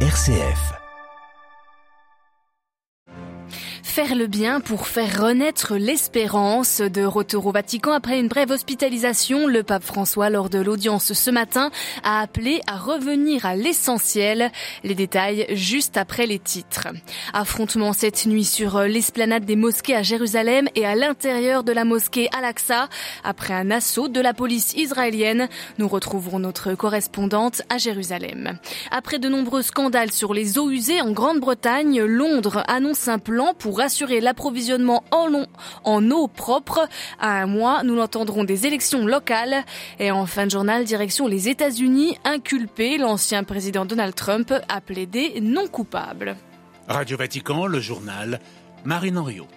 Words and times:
RCF. 0.00 0.85
Faire 3.96 4.14
le 4.14 4.26
bien 4.26 4.60
pour 4.60 4.88
faire 4.88 5.22
renaître 5.22 5.74
l'espérance. 5.74 6.82
De 6.82 7.02
retour 7.02 7.46
au 7.46 7.50
Vatican 7.50 7.92
après 7.92 8.20
une 8.20 8.28
brève 8.28 8.50
hospitalisation, 8.50 9.46
le 9.46 9.62
pape 9.62 9.84
François, 9.84 10.28
lors 10.28 10.50
de 10.50 10.58
l'audience 10.58 11.14
ce 11.14 11.30
matin, 11.30 11.70
a 12.04 12.20
appelé 12.20 12.60
à 12.66 12.76
revenir 12.76 13.46
à 13.46 13.56
l'essentiel. 13.56 14.52
Les 14.84 14.94
détails 14.94 15.46
juste 15.48 15.96
après 15.96 16.26
les 16.26 16.38
titres. 16.38 16.88
Affrontement 17.32 17.94
cette 17.94 18.26
nuit 18.26 18.44
sur 18.44 18.80
l'esplanade 18.80 19.46
des 19.46 19.56
mosquées 19.56 19.96
à 19.96 20.02
Jérusalem 20.02 20.68
et 20.74 20.84
à 20.84 20.94
l'intérieur 20.94 21.64
de 21.64 21.72
la 21.72 21.86
mosquée 21.86 22.28
Al-Aqsa. 22.36 22.90
Après 23.24 23.54
un 23.54 23.70
assaut 23.70 24.08
de 24.08 24.20
la 24.20 24.34
police 24.34 24.74
israélienne, 24.74 25.48
nous 25.78 25.88
retrouverons 25.88 26.40
notre 26.40 26.74
correspondante 26.74 27.62
à 27.70 27.78
Jérusalem. 27.78 28.58
Après 28.90 29.18
de 29.18 29.30
nombreux 29.30 29.62
scandales 29.62 30.12
sur 30.12 30.34
les 30.34 30.58
eaux 30.58 30.70
usées 30.70 31.00
en 31.00 31.12
Grande-Bretagne, 31.12 32.02
Londres 32.02 32.62
annonce 32.68 33.08
un 33.08 33.18
plan 33.18 33.54
pour 33.54 33.85
assurer 33.86 34.20
l'approvisionnement 34.20 35.02
en, 35.10 36.10
eau 36.10 36.28
propre. 36.28 36.88
À 37.18 37.42
un 37.42 37.46
mois, 37.46 37.82
nous 37.82 37.94
l'entendrons 37.94 38.44
des 38.44 38.66
élections 38.66 39.06
locales. 39.06 39.64
Et 39.98 40.10
en 40.10 40.26
fin 40.26 40.44
de 40.44 40.50
journal, 40.50 40.84
direction 40.84 41.26
les 41.26 41.48
États-Unis, 41.48 42.18
inculpé, 42.24 42.98
l'ancien 42.98 43.44
président 43.44 43.86
Donald 43.86 44.14
Trump 44.14 44.52
a 44.68 44.80
plaidé 44.80 45.40
non 45.40 45.66
coupable. 45.68 46.36
Radio 46.88 47.16
Vatican, 47.16 47.66
le 47.66 47.80
journal, 47.80 48.40
Marine 48.84 49.18
Henriot. 49.18 49.48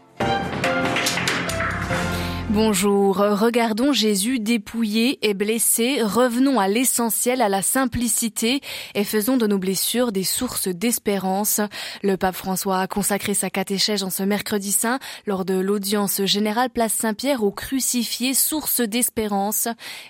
Bonjour, 2.51 3.17
regardons 3.17 3.93
Jésus 3.93 4.39
dépouillé 4.39 5.19
et 5.21 5.35
blessé, 5.35 6.01
revenons 6.01 6.59
à 6.59 6.67
l'essentiel, 6.67 7.43
à 7.43 7.49
la 7.49 7.61
simplicité 7.61 8.61
et 8.95 9.03
faisons 9.03 9.37
de 9.37 9.45
nos 9.45 9.59
blessures 9.59 10.11
des 10.11 10.23
sources 10.23 10.67
d'espérance. 10.67 11.61
Le 12.01 12.17
pape 12.17 12.33
François 12.33 12.79
a 12.79 12.87
consacré 12.87 13.35
sa 13.35 13.51
catéchèse 13.51 14.03
en 14.03 14.09
ce 14.09 14.23
mercredi 14.23 14.71
saint 14.71 14.97
lors 15.27 15.45
de 15.45 15.59
l'audience 15.59 16.25
générale 16.25 16.71
place 16.71 16.93
Saint-Pierre 16.93 17.43
au 17.43 17.51
crucifié, 17.51 18.33
source 18.33 18.81
d'espérance. 18.81 19.67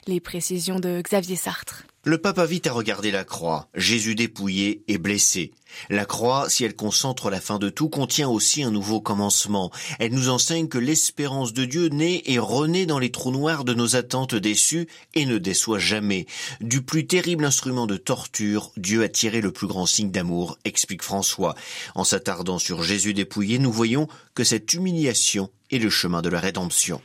Les 0.07 0.21
précisions 0.21 0.79
de 0.79 1.01
Xavier 1.01 1.35
Sartre. 1.35 1.88
Le 2.05 2.17
pape 2.17 2.39
invite 2.39 2.65
à 2.65 2.71
regarder 2.71 3.11
la 3.11 3.25
croix, 3.25 3.67
Jésus 3.75 4.15
dépouillé 4.15 4.83
et 4.87 4.97
blessé. 4.97 5.51
La 5.89 6.05
croix, 6.05 6.49
si 6.49 6.63
elle 6.63 6.75
concentre 6.75 7.29
la 7.29 7.41
fin 7.41 7.59
de 7.59 7.67
tout, 7.69 7.89
contient 7.89 8.29
aussi 8.29 8.63
un 8.63 8.71
nouveau 8.71 9.01
commencement. 9.01 9.69
Elle 9.99 10.13
nous 10.13 10.29
enseigne 10.29 10.69
que 10.69 10.77
l'espérance 10.77 11.51
de 11.51 11.65
Dieu 11.65 11.89
naît 11.89 12.23
et 12.25 12.39
renaît 12.39 12.85
dans 12.85 12.99
les 12.99 13.11
trous 13.11 13.31
noirs 13.31 13.65
de 13.65 13.73
nos 13.73 13.97
attentes 13.97 14.33
déçues 14.33 14.87
et 15.13 15.25
ne 15.25 15.37
déçoit 15.37 15.77
jamais. 15.77 16.25
Du 16.61 16.81
plus 16.81 17.05
terrible 17.05 17.43
instrument 17.43 17.85
de 17.85 17.97
torture, 17.97 18.71
Dieu 18.77 19.03
a 19.03 19.09
tiré 19.09 19.41
le 19.41 19.51
plus 19.51 19.67
grand 19.67 19.85
signe 19.85 20.09
d'amour, 20.09 20.57
explique 20.63 21.03
François. 21.03 21.53
En 21.95 22.05
s'attardant 22.05 22.59
sur 22.59 22.81
Jésus 22.81 23.13
dépouillé, 23.13 23.59
nous 23.59 23.73
voyons 23.73 24.07
que 24.35 24.45
cette 24.45 24.71
humiliation 24.73 25.49
est 25.69 25.79
le 25.79 25.89
chemin 25.89 26.21
de 26.21 26.29
la 26.29 26.39
rédemption. 26.39 27.01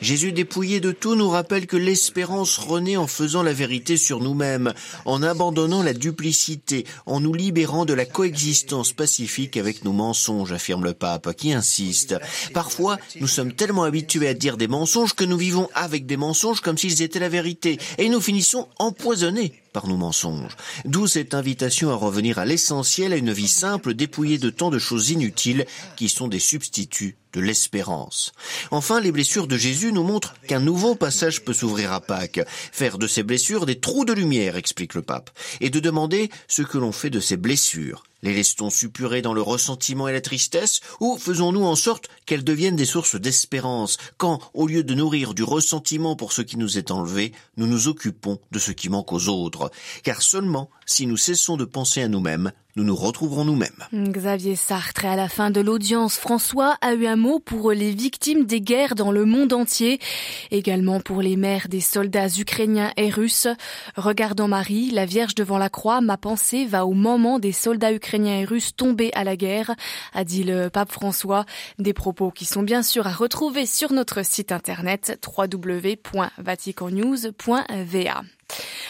Jésus 0.00 0.32
dépouillé 0.32 0.78
de 0.78 0.92
tout 0.92 1.16
nous 1.16 1.28
rappelle 1.28 1.66
que 1.66 1.76
l'espérance 1.76 2.58
renaît 2.58 2.96
en 2.96 3.08
faisant 3.08 3.42
la 3.42 3.52
vérité 3.52 3.96
sur 3.96 4.20
nous-mêmes, 4.20 4.72
en 5.04 5.22
abandonnant 5.22 5.82
la 5.82 5.92
duplicité, 5.92 6.86
en 7.06 7.20
nous 7.20 7.34
libérant 7.34 7.84
de 7.84 7.94
la 7.94 8.04
coexistence 8.04 8.92
pacifique 8.92 9.56
avec 9.56 9.84
nos 9.84 9.92
mensonges, 9.92 10.52
affirme 10.52 10.84
le 10.84 10.94
pape, 10.94 11.34
qui 11.34 11.52
insiste. 11.52 12.16
Parfois, 12.54 12.98
nous 13.20 13.26
sommes 13.26 13.54
tellement 13.54 13.84
habitués 13.84 14.28
à 14.28 14.34
dire 14.34 14.56
des 14.56 14.68
mensonges 14.68 15.14
que 15.14 15.24
nous 15.24 15.38
vivons 15.38 15.68
avec 15.74 16.06
des 16.06 16.16
mensonges 16.16 16.60
comme 16.60 16.78
s'ils 16.78 17.02
étaient 17.02 17.18
la 17.18 17.28
vérité, 17.28 17.78
et 17.98 18.08
nous 18.08 18.20
finissons 18.20 18.68
empoisonnés 18.78 19.61
par 19.72 19.86
nos 19.86 19.96
mensonges. 19.96 20.56
D'où 20.84 21.06
cette 21.06 21.34
invitation 21.34 21.90
à 21.90 21.94
revenir 21.94 22.38
à 22.38 22.44
l'essentiel, 22.44 23.12
à 23.12 23.16
une 23.16 23.32
vie 23.32 23.48
simple, 23.48 23.94
dépouillée 23.94 24.38
de 24.38 24.50
tant 24.50 24.70
de 24.70 24.78
choses 24.78 25.10
inutiles 25.10 25.66
qui 25.96 26.08
sont 26.08 26.28
des 26.28 26.38
substituts 26.38 27.16
de 27.32 27.40
l'espérance. 27.40 28.32
Enfin, 28.70 29.00
les 29.00 29.12
blessures 29.12 29.46
de 29.46 29.56
Jésus 29.56 29.92
nous 29.92 30.02
montrent 30.02 30.34
qu'un 30.46 30.60
nouveau 30.60 30.94
passage 30.94 31.42
peut 31.42 31.54
s'ouvrir 31.54 31.92
à 31.92 32.00
Pâques. 32.00 32.42
Faire 32.46 32.98
de 32.98 33.06
ces 33.06 33.22
blessures 33.22 33.66
des 33.66 33.80
trous 33.80 34.04
de 34.04 34.12
lumière, 34.12 34.56
explique 34.56 34.94
le 34.94 35.02
pape, 35.02 35.30
et 35.60 35.70
de 35.70 35.80
demander 35.80 36.30
ce 36.46 36.62
que 36.62 36.78
l'on 36.78 36.92
fait 36.92 37.10
de 37.10 37.20
ces 37.20 37.36
blessures. 37.36 38.04
Les 38.24 38.34
laisse-t-on 38.34 38.70
suppurer 38.70 39.20
dans 39.20 39.34
le 39.34 39.42
ressentiment 39.42 40.06
et 40.06 40.12
la 40.12 40.20
tristesse, 40.20 40.80
ou 41.00 41.18
faisons-nous 41.18 41.64
en 41.64 41.74
sorte 41.74 42.08
qu'elles 42.24 42.44
deviennent 42.44 42.76
des 42.76 42.84
sources 42.84 43.16
d'espérance, 43.16 43.96
quand, 44.16 44.40
au 44.54 44.68
lieu 44.68 44.84
de 44.84 44.94
nourrir 44.94 45.34
du 45.34 45.42
ressentiment 45.42 46.14
pour 46.14 46.32
ce 46.32 46.42
qui 46.42 46.56
nous 46.56 46.78
est 46.78 46.92
enlevé, 46.92 47.32
nous 47.56 47.66
nous 47.66 47.88
occupons 47.88 48.38
de 48.52 48.60
ce 48.60 48.70
qui 48.70 48.88
manque 48.88 49.12
aux 49.12 49.28
autres. 49.28 49.72
Car 50.04 50.22
seulement 50.22 50.70
si 50.86 51.06
nous 51.06 51.16
cessons 51.16 51.56
de 51.56 51.64
penser 51.64 52.00
à 52.00 52.08
nous-mêmes, 52.08 52.52
nous 52.76 52.84
nous 52.84 52.94
retrouverons 52.96 53.44
nous-mêmes. 53.44 53.84
Xavier 53.92 54.56
Sartre, 54.56 55.04
à 55.04 55.14
la 55.16 55.28
fin 55.28 55.50
de 55.50 55.60
l'audience, 55.60 56.16
François 56.16 56.78
a 56.80 56.94
eu 56.94 57.04
un 57.06 57.16
mot 57.16 57.38
pour 57.38 57.72
les 57.72 57.90
victimes 57.90 58.46
des 58.46 58.62
guerres 58.62 58.94
dans 58.94 59.12
le 59.12 59.26
monde 59.26 59.52
entier, 59.52 60.00
également 60.50 61.00
pour 61.00 61.20
les 61.20 61.36
mères 61.36 61.68
des 61.68 61.80
soldats 61.80 62.28
ukrainiens 62.28 62.92
et 62.96 63.10
russes. 63.10 63.48
Regardant 63.96 64.48
Marie, 64.48 64.90
la 64.90 65.04
Vierge 65.04 65.34
devant 65.34 65.58
la 65.58 65.68
croix, 65.68 66.00
ma 66.00 66.16
pensée 66.16 66.64
va 66.64 66.86
au 66.86 66.94
moment 66.94 67.38
des 67.38 67.52
soldats 67.52 67.92
ukrainiens 67.92 68.38
et 68.38 68.44
russes 68.44 68.74
tombés 68.74 69.10
à 69.14 69.24
la 69.24 69.36
guerre, 69.36 69.74
a 70.14 70.24
dit 70.24 70.44
le 70.44 70.70
pape 70.70 70.92
François. 70.92 71.44
Des 71.78 71.92
propos 71.92 72.30
qui 72.30 72.46
sont 72.46 72.62
bien 72.62 72.82
sûr 72.82 73.06
à 73.06 73.12
retrouver 73.12 73.66
sur 73.66 73.92
notre 73.92 74.24
site 74.24 74.50
internet 74.50 75.20
www.vaticannews.va. 75.26 78.22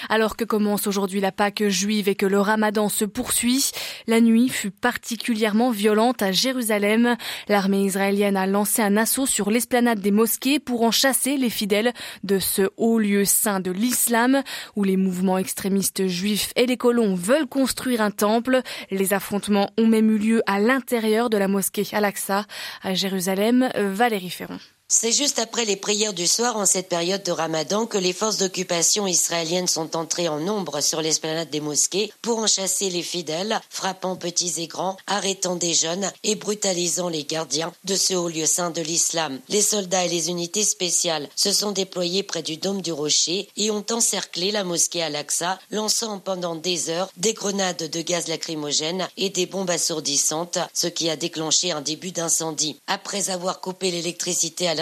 Alors 0.08 0.36
que 0.36 0.44
commence 0.44 0.86
aujourd'hui 0.86 1.20
la 1.20 1.32
Pâque 1.32 1.64
juive 1.68 2.08
et 2.08 2.14
que 2.14 2.26
le 2.26 2.40
ramadan 2.40 2.88
se 2.88 3.04
poursuit, 3.04 3.70
la 4.06 4.20
nuit 4.20 4.48
fut 4.48 4.70
particulièrement 4.70 5.70
violente 5.70 6.22
à 6.22 6.32
Jérusalem. 6.32 7.16
L'armée 7.48 7.84
israélienne 7.84 8.36
a 8.36 8.46
lancé 8.46 8.82
un 8.82 8.96
assaut 8.96 9.26
sur 9.26 9.50
l'esplanade 9.50 10.00
des 10.00 10.10
mosquées 10.10 10.58
pour 10.58 10.82
en 10.82 10.90
chasser 10.90 11.36
les 11.36 11.50
fidèles 11.50 11.92
de 12.24 12.38
ce 12.38 12.70
haut 12.76 12.98
lieu 12.98 13.24
saint 13.24 13.60
de 13.60 13.70
l'islam 13.70 14.42
où 14.76 14.84
les 14.84 14.96
mouvements 14.96 15.38
extrémistes 15.38 16.06
juifs 16.06 16.52
et 16.56 16.66
les 16.66 16.76
colons 16.76 17.14
veulent 17.14 17.46
construire 17.46 18.00
un 18.00 18.10
temple. 18.10 18.60
Les 18.90 19.12
affrontements 19.12 19.70
ont 19.78 19.86
même 19.86 20.10
eu 20.10 20.18
lieu 20.18 20.42
à 20.46 20.60
l'intérieur 20.60 21.30
de 21.30 21.36
la 21.36 21.48
mosquée 21.48 21.86
Al-Aqsa 21.92 22.46
à 22.82 22.94
Jérusalem. 22.94 23.68
Valérie 23.76 24.30
Ferron. 24.30 24.58
C'est 24.94 25.10
juste 25.10 25.38
après 25.38 25.64
les 25.64 25.76
prières 25.76 26.12
du 26.12 26.26
soir 26.26 26.58
en 26.58 26.66
cette 26.66 26.90
période 26.90 27.22
de 27.22 27.32
ramadan 27.32 27.86
que 27.86 27.96
les 27.96 28.12
forces 28.12 28.36
d'occupation 28.36 29.06
israéliennes 29.06 29.66
sont 29.66 29.96
entrées 29.96 30.28
en 30.28 30.38
nombre 30.38 30.82
sur 30.82 31.00
l'esplanade 31.00 31.48
des 31.48 31.60
mosquées 31.60 32.12
pour 32.20 32.38
en 32.38 32.46
chasser 32.46 32.90
les 32.90 33.02
fidèles, 33.02 33.58
frappant 33.70 34.16
petits 34.16 34.52
et 34.58 34.66
grands, 34.66 34.98
arrêtant 35.06 35.56
des 35.56 35.72
jeunes 35.72 36.12
et 36.24 36.34
brutalisant 36.34 37.08
les 37.08 37.24
gardiens 37.24 37.72
de 37.84 37.96
ce 37.96 38.12
haut 38.12 38.28
lieu 38.28 38.44
saint 38.44 38.70
de 38.70 38.82
l'islam. 38.82 39.40
Les 39.48 39.62
soldats 39.62 40.04
et 40.04 40.10
les 40.10 40.28
unités 40.28 40.62
spéciales 40.62 41.30
se 41.36 41.52
sont 41.52 41.72
déployés 41.72 42.22
près 42.22 42.42
du 42.42 42.58
dôme 42.58 42.82
du 42.82 42.92
rocher 42.92 43.48
et 43.56 43.70
ont 43.70 43.86
encerclé 43.90 44.50
la 44.50 44.62
mosquée 44.62 45.02
Al-Aqsa, 45.02 45.58
lançant 45.70 46.18
pendant 46.18 46.54
des 46.54 46.90
heures 46.90 47.10
des 47.16 47.32
grenades 47.32 47.90
de 47.90 48.02
gaz 48.02 48.28
lacrymogène 48.28 49.08
et 49.16 49.30
des 49.30 49.46
bombes 49.46 49.70
assourdissantes, 49.70 50.58
ce 50.74 50.86
qui 50.86 51.08
a 51.08 51.16
déclenché 51.16 51.72
un 51.72 51.80
début 51.80 52.12
d'incendie. 52.12 52.78
Après 52.86 53.30
avoir 53.30 53.62
coupé 53.62 53.90
l'électricité 53.90 54.68
à 54.68 54.81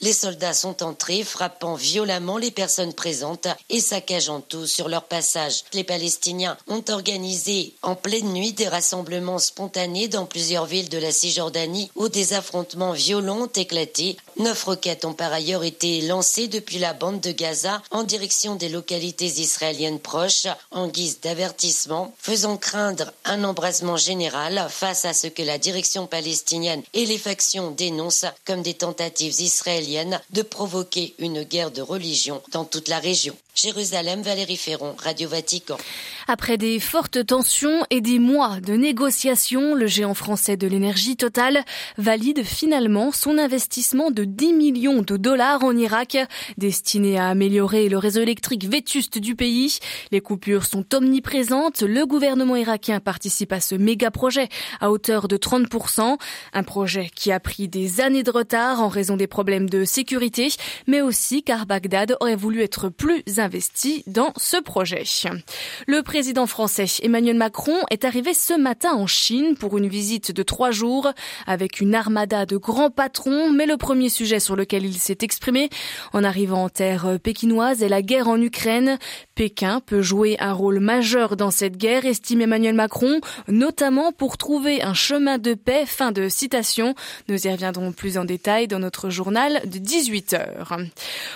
les 0.00 0.12
soldats 0.12 0.54
sont 0.54 0.82
entrés, 0.82 1.24
frappant 1.24 1.74
violemment 1.74 2.38
les 2.38 2.50
personnes 2.50 2.94
présentes 2.94 3.48
et 3.68 3.80
saccageant 3.80 4.40
tout 4.40 4.66
sur 4.66 4.88
leur 4.88 5.04
passage. 5.04 5.64
Les 5.72 5.84
Palestiniens 5.84 6.56
ont 6.68 6.84
organisé 6.88 7.74
en 7.82 7.94
pleine 7.94 8.32
nuit 8.32 8.52
des 8.52 8.68
rassemblements 8.68 9.38
spontanés 9.38 10.08
dans 10.08 10.26
plusieurs 10.26 10.66
villes 10.66 10.88
de 10.88 10.98
la 10.98 11.12
Cisjordanie 11.12 11.90
où 11.96 12.08
des 12.08 12.32
affrontements 12.32 12.92
violents 12.92 13.42
ont 13.42 13.46
éclaté. 13.46 14.16
Neuf 14.40 14.64
roquettes 14.64 15.04
ont 15.04 15.12
par 15.12 15.34
ailleurs 15.34 15.64
été 15.64 16.00
lancées 16.00 16.48
depuis 16.48 16.78
la 16.78 16.94
bande 16.94 17.20
de 17.20 17.30
Gaza 17.30 17.82
en 17.90 18.04
direction 18.04 18.54
des 18.54 18.70
localités 18.70 19.26
israéliennes 19.26 20.00
proches 20.00 20.46
en 20.70 20.88
guise 20.88 21.20
d'avertissement, 21.20 22.14
faisant 22.18 22.56
craindre 22.56 23.12
un 23.26 23.44
embrasement 23.44 23.98
général 23.98 24.66
face 24.70 25.04
à 25.04 25.12
ce 25.12 25.26
que 25.26 25.42
la 25.42 25.58
direction 25.58 26.06
palestinienne 26.06 26.82
et 26.94 27.04
les 27.04 27.18
factions 27.18 27.70
dénoncent 27.70 28.24
comme 28.46 28.62
des 28.62 28.72
tentatives 28.72 29.42
israéliennes 29.42 30.18
de 30.30 30.40
provoquer 30.40 31.14
une 31.18 31.42
guerre 31.42 31.70
de 31.70 31.82
religion 31.82 32.40
dans 32.50 32.64
toute 32.64 32.88
la 32.88 32.98
région. 32.98 33.36
Jérusalem, 33.62 34.22
Valérie 34.22 34.56
Ferron, 34.56 34.94
Radio 34.96 35.28
Vatican. 35.28 35.76
Après 36.28 36.56
des 36.56 36.80
fortes 36.80 37.26
tensions 37.26 37.84
et 37.90 38.00
des 38.00 38.18
mois 38.18 38.58
de 38.60 38.72
négociations, 38.72 39.74
le 39.74 39.86
géant 39.86 40.14
français 40.14 40.56
de 40.56 40.66
l'énergie 40.66 41.16
totale 41.16 41.64
valide 41.98 42.42
finalement 42.42 43.12
son 43.12 43.36
investissement 43.36 44.10
de 44.10 44.24
10 44.24 44.54
millions 44.54 45.02
de 45.02 45.18
dollars 45.18 45.62
en 45.62 45.76
Irak, 45.76 46.16
destiné 46.56 47.18
à 47.18 47.28
améliorer 47.28 47.90
le 47.90 47.98
réseau 47.98 48.22
électrique 48.22 48.64
vétuste 48.64 49.18
du 49.18 49.34
pays. 49.34 49.78
Les 50.10 50.22
coupures 50.22 50.64
sont 50.64 50.94
omniprésentes. 50.94 51.82
Le 51.82 52.06
gouvernement 52.06 52.56
irakien 52.56 52.98
participe 53.00 53.52
à 53.52 53.60
ce 53.60 53.74
méga 53.74 54.10
projet 54.10 54.48
à 54.80 54.90
hauteur 54.90 55.28
de 55.28 55.36
30%. 55.36 56.16
Un 56.54 56.62
projet 56.62 57.10
qui 57.14 57.30
a 57.30 57.40
pris 57.40 57.68
des 57.68 58.00
années 58.00 58.22
de 58.22 58.30
retard 58.30 58.80
en 58.80 58.88
raison 58.88 59.18
des 59.18 59.26
problèmes 59.26 59.68
de 59.68 59.84
sécurité, 59.84 60.48
mais 60.86 61.02
aussi 61.02 61.42
car 61.42 61.66
Bagdad 61.66 62.16
aurait 62.20 62.36
voulu 62.36 62.62
être 62.62 62.88
plus 62.88 63.22
investi 63.36 63.49
dans 64.06 64.32
ce 64.36 64.56
projet. 64.60 65.04
Le 65.86 66.02
président 66.02 66.46
français 66.46 66.86
Emmanuel 67.02 67.36
Macron 67.36 67.76
est 67.90 68.04
arrivé 68.04 68.34
ce 68.34 68.52
matin 68.52 68.92
en 68.92 69.06
Chine 69.06 69.56
pour 69.56 69.78
une 69.78 69.88
visite 69.88 70.32
de 70.32 70.42
trois 70.42 70.70
jours 70.70 71.10
avec 71.46 71.80
une 71.80 71.94
armada 71.94 72.46
de 72.46 72.56
grands 72.56 72.90
patrons, 72.90 73.50
mais 73.50 73.66
le 73.66 73.76
premier 73.76 74.08
sujet 74.08 74.40
sur 74.40 74.56
lequel 74.56 74.84
il 74.84 74.98
s'est 74.98 75.18
exprimé 75.22 75.70
en 76.12 76.22
arrivant 76.22 76.64
en 76.64 76.68
terre 76.68 77.18
pékinoise 77.22 77.82
est 77.82 77.88
la 77.88 78.02
guerre 78.02 78.28
en 78.28 78.40
Ukraine. 78.40 78.98
Pékin 79.34 79.80
peut 79.80 80.02
jouer 80.02 80.36
un 80.38 80.52
rôle 80.52 80.80
majeur 80.80 81.36
dans 81.36 81.50
cette 81.50 81.76
guerre, 81.76 82.04
estime 82.04 82.42
Emmanuel 82.42 82.74
Macron, 82.74 83.20
notamment 83.48 84.12
pour 84.12 84.36
trouver 84.36 84.82
un 84.82 84.94
chemin 84.94 85.38
de 85.38 85.54
paix. 85.54 85.84
Fin 85.86 86.12
de 86.12 86.28
citation. 86.28 86.94
Nous 87.28 87.46
y 87.46 87.50
reviendrons 87.50 87.92
plus 87.92 88.18
en 88.18 88.24
détail 88.24 88.68
dans 88.68 88.78
notre 88.78 89.10
journal 89.10 89.62
de 89.64 89.78
18 89.78 90.34
heures. 90.34 90.76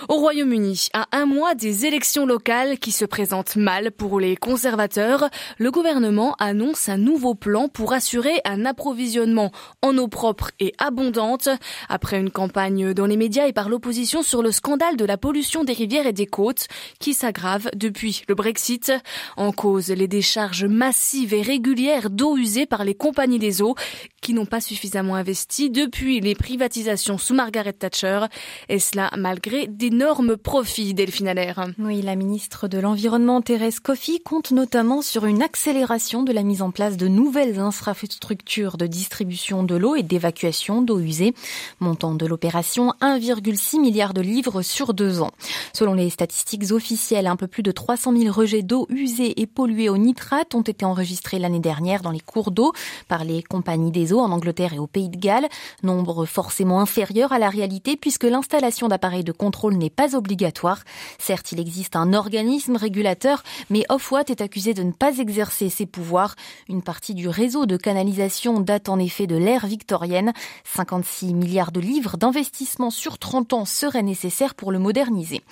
Au 0.09 0.15
Royaume-Uni, 0.15 0.89
à 0.93 1.07
un 1.13 1.27
mois 1.27 1.55
des 1.55 1.87
élections 1.87 1.94
locales 2.27 2.79
qui 2.79 2.93
se 2.93 3.05
présentent 3.05 3.57
mal 3.57 3.91
pour 3.91 4.21
les 4.21 4.37
conservateurs, 4.37 5.29
le 5.59 5.71
gouvernement 5.71 6.35
annonce 6.39 6.89
un 6.89 6.99
nouveau 6.99 7.35
plan 7.35 7.69
pour 7.69 7.93
assurer 7.93 8.41
un 8.45 8.65
approvisionnement 8.65 9.53
en 9.81 9.97
eau 9.99 10.09
propre 10.09 10.51
et 10.61 10.73
abondante 10.79 11.49
après 11.89 12.19
une 12.19 12.31
campagne 12.31 12.93
dans 12.95 13.07
les 13.07 13.17
médias 13.17 13.47
et 13.47 13.53
par 13.53 13.69
l'opposition 13.69 14.23
sur 14.23 14.43
le 14.43 14.51
scandale 14.51 14.97
de 14.97 15.05
la 15.05 15.17
pollution 15.17 15.65
des 15.65 15.73
rivières 15.73 16.07
et 16.07 16.13
des 16.13 16.27
côtes 16.27 16.67
qui 16.99 17.15
s'aggrave 17.15 17.71
depuis 17.75 17.95
depuis 17.95 18.23
le 18.29 18.35
Brexit. 18.35 18.93
En 19.37 19.53
cause, 19.53 19.89
les 19.89 20.09
décharges 20.09 20.65
massives 20.65 21.33
et 21.33 21.43
régulières 21.43 22.11
d'eau 22.11 22.37
usée 22.37 22.67
par 22.67 22.85
les 22.85 22.95
compagnies 22.95 23.39
des 23.39 23.63
eaux 23.63 23.77
qui 24.21 24.35
n'ont 24.35 24.47
pas 24.47 24.61
suffisamment 24.61 25.15
investi 25.15 25.71
depuis 25.71 26.21
les 26.21 26.35
privatisations 26.35 27.19
sous 27.19 27.35
Margaret 27.35 27.73
Thatcher. 27.73 28.27
Et 28.69 28.81
cela 28.81 29.11
malgré 29.17 29.69
d'énormes 29.69 30.37
profits, 30.37 30.93
Delphine 30.93 31.29
Allaire. 31.29 31.67
Oui, 31.87 32.01
la 32.01 32.17
ministre 32.17 32.67
de 32.67 32.79
l'Environnement, 32.79 33.43
Thérèse 33.43 33.79
Coffey, 33.79 34.19
compte 34.19 34.53
notamment 34.53 35.03
sur 35.03 35.27
une 35.27 35.43
accélération 35.43 36.23
de 36.23 36.33
la 36.33 36.43
mise 36.43 36.63
en 36.63 36.71
place 36.71 36.97
de 36.97 37.09
nouvelles 37.09 37.59
infrastructures 37.59 38.79
de 38.79 38.87
distribution 38.87 39.65
de 39.65 39.75
l'eau 39.75 39.95
et 39.95 40.03
d'évacuation 40.03 40.81
d'eau 40.81 40.99
usée. 40.99 41.35
Montant 41.81 42.15
de 42.15 42.25
l'opération 42.25 42.95
1,6 43.03 43.79
milliard 43.79 44.15
de 44.15 44.23
livres 44.23 44.63
sur 44.63 44.95
deux 44.95 45.21
ans. 45.21 45.33
Selon 45.75 45.93
les 45.93 46.09
statistiques 46.09 46.73
officielles, 46.73 47.27
un 47.27 47.37
peu 47.37 47.49
plus 47.49 47.63
de 47.63 47.71
300 47.71 48.17
000 48.17 48.33
rejets 48.33 48.63
d'eau 48.63 48.87
usée 48.89 49.39
et 49.43 49.47
polluée 49.47 49.91
au 49.91 49.99
nitrate 49.99 50.55
ont 50.55 50.63
été 50.63 50.87
enregistrés 50.87 51.39
l'année 51.39 51.61
dernière 51.61 52.01
dans 52.01 52.13
les 52.13 52.21
cours 52.21 52.51
d'eau 52.51 52.73
par 53.09 53.25
les 53.25 53.43
compagnies 53.43 53.93
des 53.93 54.15
eaux 54.15 54.21
en 54.21 54.31
Angleterre 54.31 54.73
et 54.73 54.79
au 54.79 54.87
Pays 54.87 55.11
de 55.11 55.19
Galles. 55.19 55.49
Nombre 55.83 56.25
forcément 56.25 56.81
inférieur 56.81 57.33
à 57.33 57.39
la 57.39 57.51
réalité 57.51 57.99
puisque 57.99 58.25
l'installation 58.25 58.89
d'appareils 58.89 59.23
de 59.23 59.33
contrôle 59.33 59.75
n'est 59.75 59.91
pas 59.91 60.17
obligatoire. 60.17 60.83
Certes, 61.19 61.53
il 61.53 61.61
existe 61.61 61.74
un 61.95 62.13
organisme 62.13 62.77
régulateur, 62.77 63.43
mais 63.71 63.85
Ofwat 63.89 64.25
est 64.29 64.41
accusé 64.41 64.75
de 64.75 64.83
ne 64.83 64.93
pas 64.93 65.19
exercer 65.19 65.69
ses 65.69 65.87
pouvoirs. 65.87 66.35
Une 66.69 66.83
partie 66.83 67.15
du 67.15 67.29
réseau 67.29 67.67
de 67.67 67.77
canalisation 67.77 68.61
date 68.61 68.89
en 68.89 68.99
effet 68.99 69.27
de 69.27 69.37
l'ère 69.37 69.67
victorienne. 69.67 70.33
56 70.65 71.35
milliards 71.35 71.73
de 71.73 71.81
livres 71.81 72.17
d'investissement 72.17 72.91
sur 72.91 73.19
30 73.19 73.53
ans 73.53 73.65
seraient 73.65 74.03
nécessaires 74.03 74.55
pour 74.55 74.73
le 74.73 74.79
moderniser. 74.79 75.43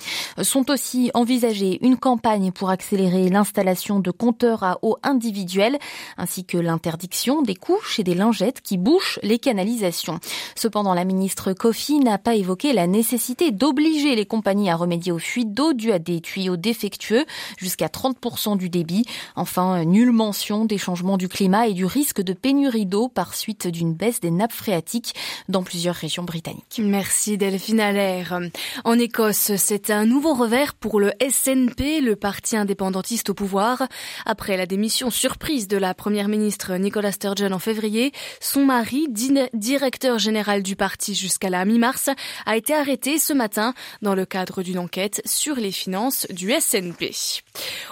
Sont 0.43 0.71
aussi 0.71 1.11
envisagés 1.15 1.79
une 1.83 1.97
campagne 1.97 2.53
pour 2.53 2.71
accélérer 2.71 3.29
l'installation 3.29 4.01
de 4.01 4.11
compteurs 4.11 4.63
à 4.63 4.79
eau 4.83 4.97
individuels 5.03 5.79
ainsi 6.17 6.45
que 6.45 6.59
l'interdiction 6.59 7.43
des 7.43 7.55
couches 7.55 7.99
et 7.99 8.05
des 8.05 8.15
lingettes 8.15 8.61
qui 8.61 8.79
bouchent 8.79 9.19
les 9.23 9.39
canalisations. 9.39 10.19
Cependant, 10.55 10.95
la 10.95 11.05
ministre 11.05 11.53
Kofi 11.53 11.99
n'a 11.99 12.19
pas 12.19 12.35
évoqué 12.35 12.73
la 12.73 12.87
nécessité 12.87 13.51
d'obliger 13.51 14.15
les 14.15 14.27
compagnies 14.27 14.71
à 14.71 14.77
remédier 14.77 15.13
aux 15.13 15.19
fuites 15.19 15.53
d'eau 15.53 15.73
dues 15.73 15.93
à 15.93 15.99
des 15.99 16.12
tuyaux 16.21 16.57
défectueux 16.57 17.25
jusqu'à 17.57 17.87
30% 17.87 18.57
du 18.57 18.69
débit. 18.69 19.05
Enfin, 19.37 19.85
nulle 19.85 20.13
mention 20.13 20.65
des 20.65 20.79
changements 20.79 21.17
du 21.17 21.29
climat 21.29 21.67
et 21.67 21.75
du 21.75 21.87
risque 21.87 22.21
de 22.21 22.33
pénurie 22.33 22.87
d'eau 22.87 23.09
par 23.09 23.35
suite 23.35 23.67
d'une 23.69 23.95
baisse 23.95 24.21
des 24.21 24.31
nappes 24.31 24.53
phréatiques 24.53 25.15
dans 25.49 25.63
plusieurs 25.63 25.95
régions 25.95 26.25
britanniques. 26.25 26.81
Merci 26.83 27.39
Delphine 27.39 27.81
Allaire. 27.81 28.41
En 28.85 28.99
Écosse, 28.99 29.53
c'est 29.57 29.91
un 29.91 30.05
nouveau 30.05 30.35
revers 30.35 30.75
pour 30.75 31.01
le 31.01 31.13
SNP, 31.21 32.01
le 32.01 32.17
parti 32.17 32.57
indépendantiste 32.57 33.31
au 33.31 33.35
pouvoir. 33.35 33.87
Après 34.27 34.57
la 34.57 34.67
démission 34.67 35.11
surprise 35.11 35.69
de 35.69 35.77
la 35.77 35.95
première 35.95 36.29
ministre 36.29 36.75
Nicola 36.77 37.13
Sturgeon 37.13 37.53
en 37.53 37.59
février, 37.59 38.13
son 38.41 38.65
mari, 38.65 39.09
directeur 39.53 40.19
général 40.19 40.63
du 40.63 40.77
parti 40.77 41.15
jusqu'à 41.15 41.51
la 41.51 41.65
mi-mars, 41.65 42.11
a 42.47 42.57
été 42.57 42.75
arrêté 42.75 43.19
ce 43.19 43.33
matin 43.33 43.75
dans 44.01 44.15
le 44.15 44.27
cadre 44.27 44.63
d'une 44.63 44.79
enquête 44.79 45.23
sur 45.25 45.57
les 45.57 45.73
finances 45.73 46.02
du 46.31 46.51
SNP. 46.51 47.13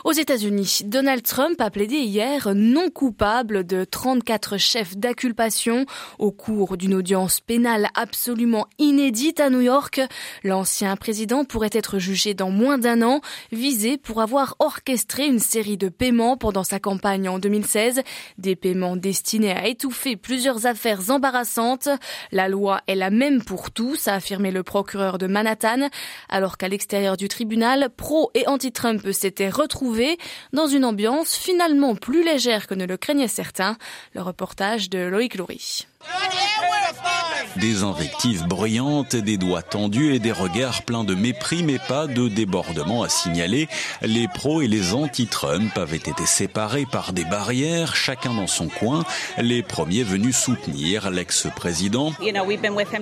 Aux 0.05 0.13
États-Unis, 0.13 0.81
Donald 0.85 1.23
Trump 1.23 1.61
a 1.61 1.71
plaidé 1.71 1.97
hier 1.97 2.55
non 2.55 2.91
coupable 2.91 3.65
de 3.65 3.85
34 3.85 4.57
chefs 4.57 4.97
d'acculpation 4.97 5.87
au 6.19 6.33
cours 6.33 6.77
d'une 6.77 6.95
audience 6.95 7.41
pénale 7.41 7.89
absolument 7.95 8.67
inédite 8.79 9.39
à 9.39 9.51
New 9.51 9.61
York. 9.61 10.01
L'ancien 10.43 10.97
président 10.97 11.45
pourrait 11.45 11.71
être 11.73 11.99
jugé 11.99 12.35
dans 12.35 12.51
moins 12.51 12.79
d'un 12.79 13.03
an, 13.03 13.21
visé 13.53 13.97
pour 13.97 14.21
avoir 14.23 14.57
orchestré 14.59 15.27
une 15.27 15.39
série 15.39 15.77
de 15.77 15.89
paiements 15.89 16.37
pendant 16.37 16.65
sa 16.65 16.81
campagne 16.81 17.29
en 17.29 17.39
2016, 17.39 18.03
des 18.39 18.57
paiements 18.57 18.97
destinés 18.97 19.53
à 19.53 19.67
étouffer 19.67 20.17
plusieurs 20.17 20.67
affaires 20.67 21.11
embarrassantes. 21.11 21.89
La 22.33 22.49
loi 22.49 22.81
est 22.87 22.95
la 22.95 23.11
même 23.11 23.43
pour 23.45 23.71
tous, 23.71 24.09
a 24.09 24.15
affirmé 24.15 24.51
le 24.51 24.63
procureur 24.63 25.19
de 25.19 25.27
Manhattan, 25.27 25.89
alors 26.29 26.57
qu'à 26.57 26.69
l'extérieur 26.69 27.17
du 27.17 27.29
tribunal, 27.29 27.91
pro 28.01 28.31
et 28.35 28.49
anti-Trump 28.49 29.13
s'étaient 29.13 29.51
retrouvés 29.51 30.17
dans 30.55 30.67
une 30.67 30.87
ambiance 30.87 31.37
finalement 31.37 31.95
plus 31.95 32.25
légère 32.25 32.67
que 32.67 32.75
ne 32.75 32.87
le 32.87 32.97
craignaient 32.97 33.29
certains. 33.29 33.77
Le 34.15 34.23
reportage 34.23 34.89
de 34.89 35.01
Loïc 35.01 35.37
Loury. 35.37 35.87
Des 37.57 37.83
invectives 37.83 38.47
bruyantes, 38.47 39.17
des 39.17 39.37
doigts 39.37 39.63
tendus 39.63 40.15
et 40.15 40.19
des 40.19 40.33
regards 40.33 40.83
pleins 40.83 41.05
de 41.05 41.15
mépris, 41.15 41.63
mais 41.63 41.79
pas 41.89 42.07
de 42.07 42.29
débordement 42.29 43.03
à 43.03 43.09
signaler. 43.09 43.69
Les 44.03 44.29
pros 44.29 44.63
et 44.63 44.69
les 44.69 44.95
anti-Trump 44.95 45.77
avaient 45.77 45.97
été 45.97 46.27
séparés 46.27 46.87
par 46.91 47.13
des 47.13 47.25
barrières, 47.25 47.97
chacun 47.97 48.35
dans 48.35 48.47
son 48.47 48.69
coin. 48.69 49.05
Les 49.39 49.63
premiers 49.63 50.05
venus 50.05 50.37
soutenir 50.37 51.11
l'ex-président. 51.11 52.13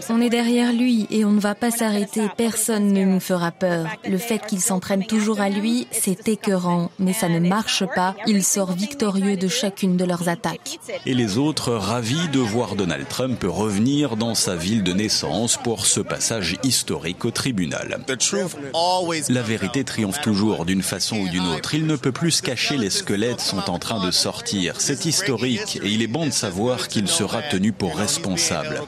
On 0.08 0.20
est 0.20 0.30
derrière 0.30 0.72
lui 0.72 1.06
et 1.10 1.24
on 1.24 1.32
ne 1.32 1.40
va 1.40 1.54
pas 1.54 1.70
s'arrêter. 1.70 2.22
Personne 2.36 2.92
ne 2.92 3.04
nous 3.04 3.20
fera 3.20 3.50
peur. 3.50 3.86
Le 4.08 4.18
fait 4.18 4.44
qu'il 4.46 4.60
s'entraîne 4.60 5.04
toujours 5.04 5.40
à 5.40 5.50
lui, 5.50 5.86
c'est 5.90 6.26
écœurant, 6.28 6.90
mais 6.98 7.12
ça 7.12 7.28
ne 7.28 7.40
marche 7.40 7.84
pas. 7.94 8.14
Il 8.26 8.42
sort 8.42 8.72
victorieux 8.72 9.36
de 9.36 9.48
chacune 9.48 9.96
de 9.96 10.04
leurs 10.04 10.28
attaques. 10.28 10.78
Et 11.04 11.14
les 11.14 11.36
autres 11.36 11.72
ravis 11.72 12.28
de 12.28 12.38
voir 12.38 12.76
Donald 12.76 13.06
Trump 13.08 13.38
peut 13.38 13.50
revenir 13.50 14.16
dans 14.16 14.34
sa 14.38 14.54
ville 14.54 14.84
de 14.84 14.92
naissance 14.92 15.58
pour 15.62 15.84
ce 15.84 16.00
passage 16.00 16.56
historique 16.62 17.24
au 17.24 17.32
tribunal. 17.32 17.98
La 19.28 19.42
vérité 19.42 19.82
triomphe 19.82 20.20
toujours 20.20 20.64
d'une 20.64 20.82
façon 20.82 21.16
ou 21.16 21.28
d'une 21.28 21.46
autre. 21.48 21.74
Il 21.74 21.86
ne 21.86 21.96
peut 21.96 22.12
plus 22.12 22.30
se 22.30 22.42
cacher, 22.42 22.76
les 22.76 22.90
squelettes 22.90 23.40
sont 23.40 23.68
en 23.68 23.80
train 23.80 24.04
de 24.04 24.12
sortir. 24.12 24.76
C'est 24.78 25.06
historique 25.06 25.80
et 25.82 25.88
il 25.88 26.02
est 26.02 26.06
bon 26.06 26.26
de 26.26 26.30
savoir 26.30 26.86
qu'il 26.86 27.08
sera 27.08 27.42
tenu 27.42 27.72
pour 27.72 27.96
responsable. 27.96 28.80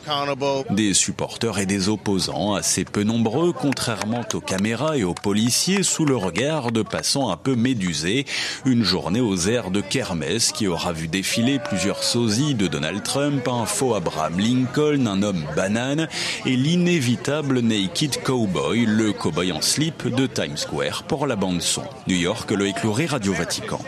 Des 0.71 0.95
supporters 0.95 1.59
et 1.59 1.66
des 1.66 1.88
opposants 1.88 2.54
assez 2.54 2.85
peu 2.85 3.02
nombreux, 3.02 3.52
contrairement 3.52 4.25
aux 4.33 4.40
caméras 4.40 4.97
et 4.99 5.04
aux 5.04 5.14
policiers, 5.14 5.83
sous 5.83 6.04
le 6.04 6.16
regard 6.16 6.71
de 6.71 6.83
passants 6.83 7.30
un 7.30 7.37
peu 7.37 7.57
médusés. 7.57 8.25
Une 8.64 8.85
journée 8.85 9.21
aux 9.21 9.49
airs 9.49 9.73
de 9.73 9.80
kermesse 9.80 10.52
qui 10.52 10.69
aura 10.69 10.92
vu 10.92 11.09
défiler 11.09 11.59
plusieurs 11.59 12.04
sosies 12.04 12.54
de 12.54 12.69
Donald 12.69 13.02
Trump, 13.02 13.49
un 13.49 13.66
faux 13.66 13.95
Abraham 13.95 14.38
Lincoln, 14.38 15.07
un 15.07 15.23
homme 15.25 15.39
banane, 15.54 16.09
et 16.47 16.56
l'inévitable 16.56 17.61
Naked 17.61 18.23
Cowboy, 18.23 18.85
le 18.87 19.12
cowboy 19.12 19.52
en 19.52 19.61
slip 19.61 20.06
de 20.06 20.26
Times 20.26 20.56
Square 20.56 21.04
pour 21.04 21.26
la 21.26 21.37
bande 21.37 21.62
son. 21.62 21.85
New 22.06 22.16
York, 22.16 22.50
Loïc 22.50 22.82
Loury, 22.82 23.06
Radio 23.06 23.32
Vatican. 23.32 23.80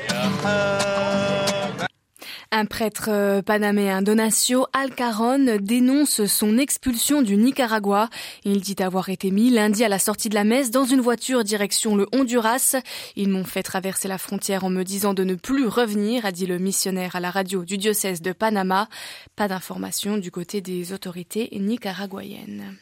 Un 2.54 2.66
prêtre 2.66 3.08
euh, 3.08 3.40
panaméen, 3.40 4.02
Donacio 4.02 4.66
Alcaron, 4.74 5.56
dénonce 5.58 6.26
son 6.26 6.58
expulsion 6.58 7.22
du 7.22 7.38
Nicaragua. 7.38 8.10
Il 8.44 8.60
dit 8.60 8.76
avoir 8.82 9.08
été 9.08 9.30
mis 9.30 9.48
lundi 9.48 9.84
à 9.84 9.88
la 9.88 9.98
sortie 9.98 10.28
de 10.28 10.34
la 10.34 10.44
messe 10.44 10.70
dans 10.70 10.84
une 10.84 11.00
voiture 11.00 11.44
direction 11.44 11.96
le 11.96 12.06
Honduras. 12.12 12.76
Ils 13.16 13.30
m'ont 13.30 13.44
fait 13.44 13.62
traverser 13.62 14.06
la 14.06 14.18
frontière 14.18 14.64
en 14.64 14.70
me 14.70 14.82
disant 14.82 15.14
de 15.14 15.24
ne 15.24 15.34
plus 15.34 15.66
revenir, 15.66 16.26
a 16.26 16.30
dit 16.30 16.44
le 16.44 16.58
missionnaire 16.58 17.16
à 17.16 17.20
la 17.20 17.30
radio 17.30 17.64
du 17.64 17.78
diocèse 17.78 18.20
de 18.20 18.32
Panama. 18.32 18.86
Pas 19.34 19.48
d'informations 19.48 20.18
du 20.18 20.30
côté 20.30 20.60
des 20.60 20.92
autorités 20.92 21.48
nicaraguayennes. 21.58 22.76